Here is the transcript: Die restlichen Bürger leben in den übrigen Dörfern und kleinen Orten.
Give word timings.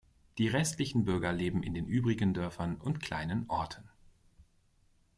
Die 0.39 0.47
restlichen 0.47 1.05
Bürger 1.05 1.31
leben 1.31 1.61
in 1.61 1.75
den 1.75 1.85
übrigen 1.85 2.33
Dörfern 2.33 2.77
und 2.77 3.01
kleinen 3.03 3.45
Orten. 3.49 3.87